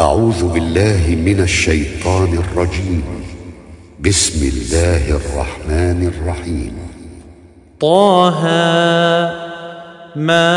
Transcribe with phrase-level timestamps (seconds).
[0.00, 3.02] أعوذ بالله من الشيطان الرجيم.
[4.00, 6.72] بسم الله الرحمن الرحيم.
[7.80, 8.42] طه
[10.16, 10.48] ما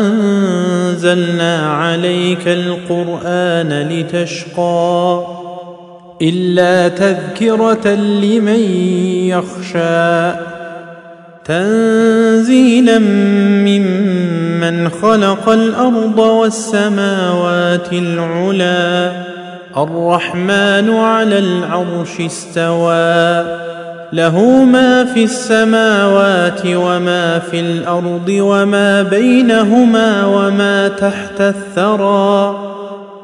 [0.00, 5.26] أنزلنا عليك القرآن لتشقى
[6.22, 8.60] إلا تذكرة لمن
[9.30, 10.57] يخشى.
[11.48, 19.12] تنزيلا ممن خلق الأرض والسماوات العلى
[19.76, 23.58] الرحمن على العرش استوى.
[24.12, 32.58] له ما في السماوات وما في الأرض وما بينهما وما تحت الثرى.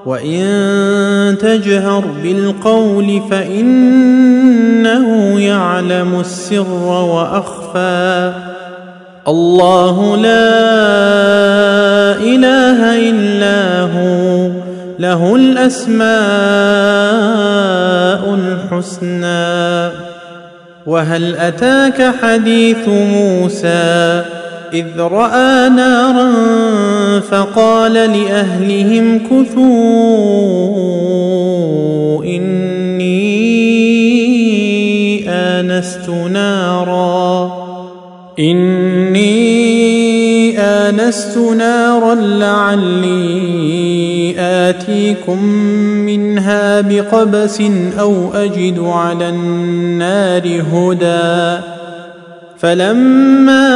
[0.06, 3.20] وإن تجهر بالقول
[4.84, 8.32] فإنه يعلم السر وأخفى.
[9.28, 10.60] الله لا
[12.20, 14.50] إله إلا هو
[14.98, 16.04] له الأسماء
[18.34, 19.90] الحسنى.
[20.86, 24.22] وهل أتاك حديث موسى؟
[24.72, 26.30] إذ رأى نارا
[27.20, 29.64] فقال لأهلهم كثوا
[34.04, 37.64] إني آنست نارا.
[38.38, 39.34] إني
[40.58, 43.24] آنست نارا لعلي
[44.38, 45.44] آتيكم
[46.06, 47.62] منها بقبس
[48.00, 51.62] أو أجد على النار هدى.
[52.58, 53.66] فلما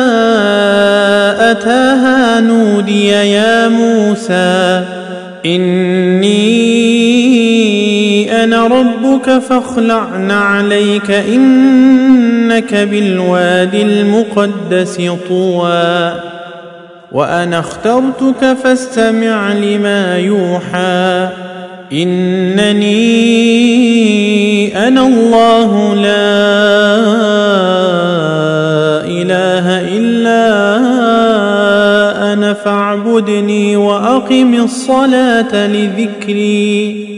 [1.51, 4.85] أتاها نودي يا موسى
[5.47, 6.28] إني
[8.31, 14.97] أنا ربك فاخلع عليك إنك بالوادي المقدس
[15.29, 16.13] طوى
[17.13, 21.29] وأنا اخترتك فاستمع لما يوحى
[21.93, 22.99] إنني
[24.89, 26.29] أنا الله لا
[29.05, 30.49] إله إلا
[32.33, 37.18] أنا فاعبدني وأقم الصلاة لذكري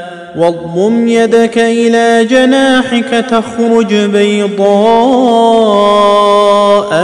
[0.37, 4.61] واضم يدك إلى جناحك تخرج بيضاء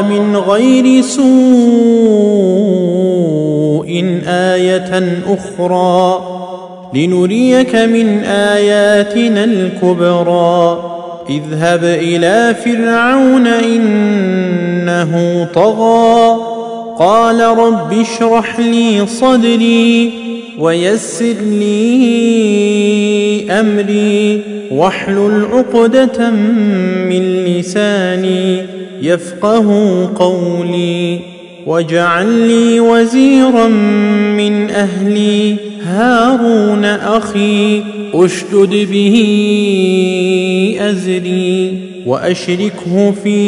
[0.02, 1.28] من غير سوء
[4.28, 6.22] آية أخرى
[6.94, 10.84] لنريك من آياتنا الكبرى.
[11.30, 15.14] اذهب إلى فرعون إنه
[15.54, 16.47] طغى.
[17.00, 20.12] قال رب اشرح لي صدري
[20.60, 21.92] ويسر لي
[23.52, 24.42] أمري
[24.72, 26.30] واحلل عقدة
[27.10, 28.66] من لساني
[29.02, 29.68] يفقه
[30.16, 31.20] قولي.
[31.68, 33.68] واجعل لي وزيرا
[34.38, 37.84] من أهلي هارون أخي
[38.14, 39.16] أشدد به
[40.80, 43.40] أزري وأشركه في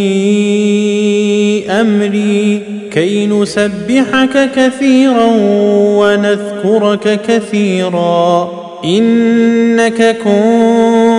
[1.72, 5.28] أمري كي نسبحك كثيرا
[6.00, 8.52] ونذكرك كثيرا.
[8.86, 11.19] إنك كنت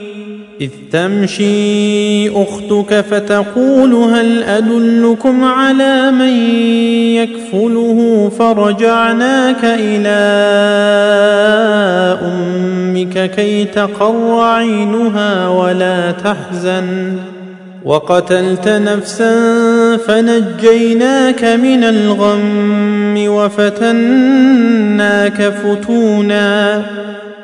[0.61, 6.55] إذ تمشي أختك فتقول هل أدلكم على من
[7.15, 10.19] يكفله فرجعناك إلى
[12.21, 17.17] أمك كي تقر عينها ولا تحزن
[17.85, 19.33] وقتلت نفسا
[19.97, 23.93] فنجيناك من الغم وفتناك
[25.41, 26.85] فتونا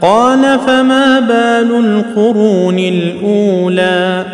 [0.00, 4.24] قال فما بال القرون الأولى؟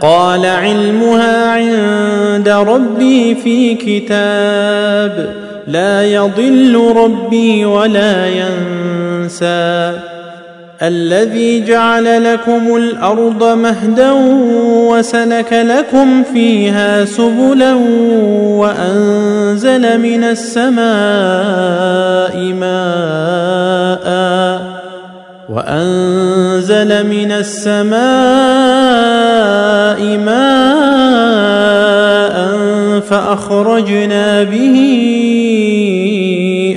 [0.00, 5.34] قال علمها عند ربي في كتاب
[5.66, 9.92] لا يضل ربي ولا ينسى.
[10.82, 14.12] الذي جعل لكم الأرض مهدا
[14.90, 17.74] وسلك لكم فيها سبلا
[18.58, 20.78] وأنزل من السماء
[22.52, 24.08] ماء.
[25.48, 27.98] وأنزل من السماء
[30.18, 31.48] ماء
[33.00, 34.76] فأخرجنا به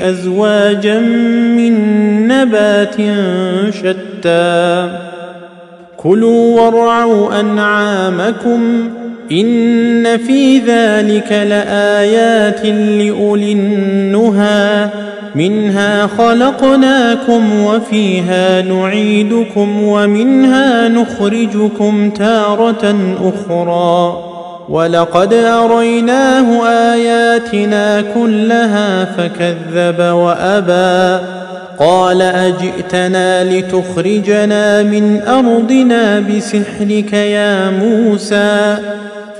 [0.04, 1.74] أزواجا من
[2.28, 2.96] نبات
[3.70, 4.90] شتى.
[5.98, 8.90] كلوا وارعوا أنعامكم
[9.32, 14.90] إن في ذلك لآيات لاولي النهى
[15.36, 24.24] منها خلقناكم وفيها نعيدكم ومنها نخرجكم تارة أخرى
[24.70, 31.26] ولقد أريناه آياتنا كلها فكذب وأبى
[31.80, 38.78] قال أجئتنا لتخرجنا من أرضنا بسحرك يا موسى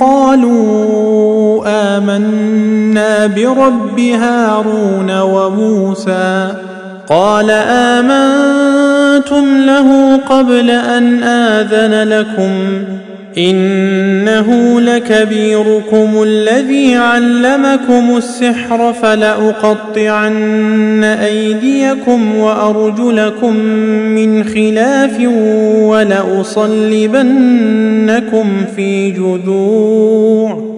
[0.00, 6.52] قالوا آمنا برب هارون وموسى.
[7.08, 12.84] قال آمنتم له قبل أن آذن لكم.
[13.38, 23.56] إنه لكبيركم الذي علمكم السحر فلأقطعن أيديكم وأرجلكم
[24.14, 25.20] من خلاف
[25.82, 26.64] ولأصلبنكم
[28.76, 30.77] في جذوع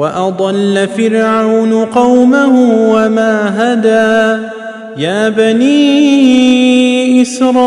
[0.00, 2.54] وأضل فرعون قومه
[2.92, 4.42] وما هدى.
[4.96, 7.60] يا بني إسرائيل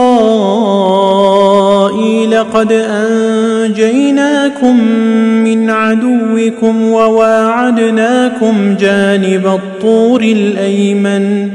[2.44, 4.84] قد أنجيناكم
[5.44, 11.50] من عدوكم وواعدناكم جانب الطور الأيمن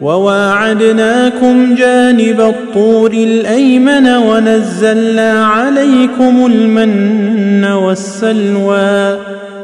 [0.00, 9.18] وواعدناكم جانب الطور الأيمن ونزلنا عليكم المن والسلوى.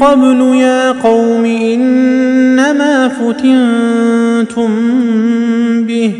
[0.00, 4.70] قبل يا قوم إنما فتنتم
[5.86, 6.12] به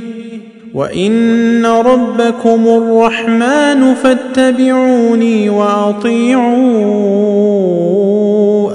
[0.75, 6.45] وإن ربكم الرحمن فاتبعوني وأطيعوا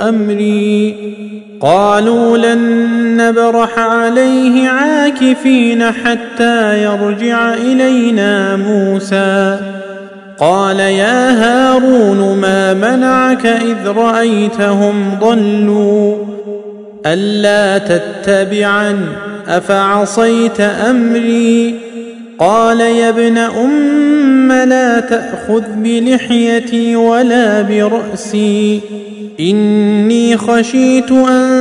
[0.09, 0.95] أمري.
[1.61, 9.59] قالوا لن نبرح عليه عاكفين حتى يرجع إلينا موسى.
[10.41, 16.15] قال يا هارون ما منعك إذ رأيتهم ضلوا
[17.05, 18.97] ألا تتبعن
[19.47, 21.75] أفعصيت أمري
[22.39, 28.81] قال يا ابن أم لا تأخذ بلحيتي ولا برأسي
[29.39, 31.60] إني خشيت أن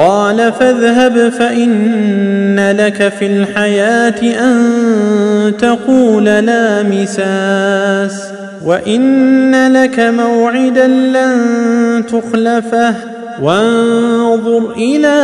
[0.00, 8.22] قال فاذهب فإن لك في الحياة أن تقول لا مساس
[8.64, 12.94] وإن لك موعدا لن تخلفه
[13.42, 15.16] وانظر إلى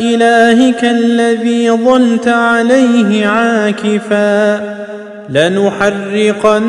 [0.00, 4.76] إلهك الذي ظلت عليه عاكفا
[5.30, 6.66] لنحرقنه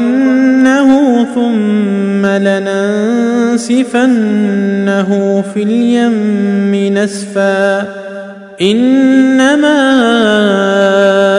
[1.35, 3.83] ثم لننسفنه
[5.53, 7.85] في اليم نسفا.
[8.61, 9.77] إنما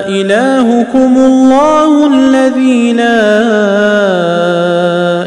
[0.08, 3.30] إلهكم الله الذي لا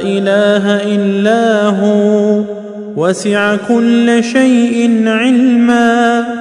[0.03, 2.41] إله إلا هو.
[2.97, 6.40] وسع كل شيء علما.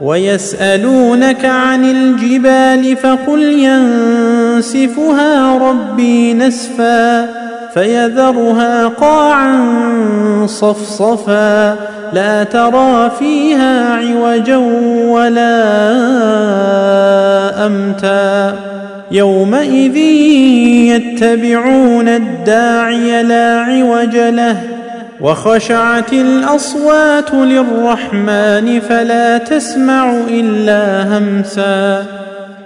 [0.00, 3.42] ويسألونك عن الجبال فقل
[4.58, 7.28] ينسفها ربي نسفا
[7.74, 9.56] فيذرها قاعا
[10.46, 11.76] صفصفا
[12.12, 14.56] لا ترى فيها عوجا
[15.06, 15.66] ولا
[17.66, 18.56] أمتا
[19.10, 19.96] يومئذ
[20.96, 24.75] يتبعون الداعي لا عوج له
[25.20, 32.04] وخشعت الأصوات للرحمن فلا تسمع إلا همسا.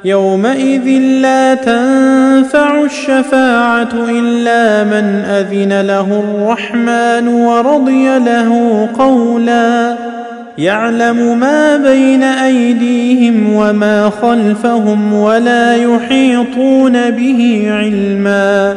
[0.04, 0.88] يومئذ
[1.22, 9.96] لا تنفع الشفاعة إلا من أذن له الرحمن ورضي له قولا.
[10.58, 18.76] يعلم ما بين أيديهم وما خلفهم ولا يحيطون به علما.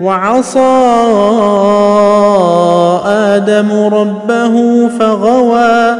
[0.00, 0.58] وعصى
[3.06, 5.96] آدم ربه فغوى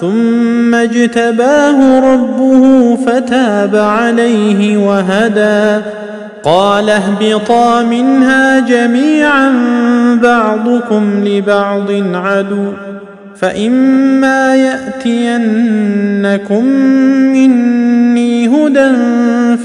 [0.00, 5.84] ثم اجتباه ربه فتاب عليه وهدى
[6.44, 9.50] قال اهبطا منها جميعا
[10.22, 12.72] بعضكم لبعض عدو
[13.36, 15.84] فإما يأتينكم
[17.32, 17.93] مني
[18.64, 18.96] هدى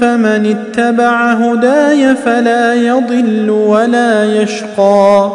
[0.00, 5.30] فمن اتبع هداي فلا يضل ولا يشقى.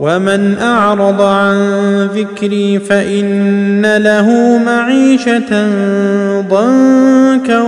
[0.00, 1.56] ومن أعرض عن
[2.14, 5.68] ذكري فإن له معيشة
[6.40, 7.62] ضنكا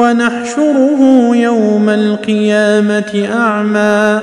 [0.00, 4.20] ونحشره يوم القيامة أعمى.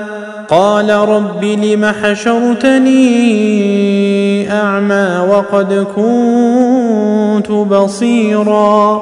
[0.50, 3.02] قال رب لم حشرتني
[4.52, 9.02] أعمى وقد كنت بصيرا.